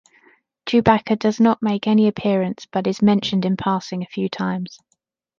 [0.65, 4.79] Chewbacca does not make any appearance, but is mentioned in passing a few times.